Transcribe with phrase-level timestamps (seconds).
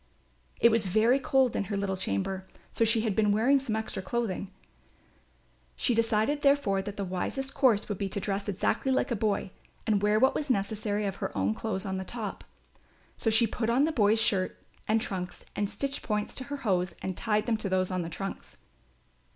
[0.59, 4.01] It was very cold in her little chamber, so she had been wearing some extra
[4.01, 4.49] clothing;
[5.75, 9.51] she decided therefore that the wisest course would be to dress exactly like a boy
[9.85, 12.43] and wear what was necessary of her own clothes on the top.
[13.15, 16.95] So she put on a boy's shirt and trunks and stitched points to her hose
[17.03, 18.57] and tied them to those on the trunks.